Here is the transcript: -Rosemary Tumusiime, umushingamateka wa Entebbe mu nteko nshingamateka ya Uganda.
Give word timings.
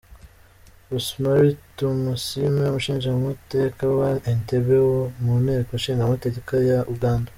-Rosemary 0.87 1.51
Tumusiime, 1.77 2.63
umushingamateka 2.67 3.83
wa 3.97 4.09
Entebbe 4.31 4.77
mu 5.23 5.33
nteko 5.43 5.71
nshingamateka 5.79 6.53
ya 6.71 6.81
Uganda. 6.95 7.29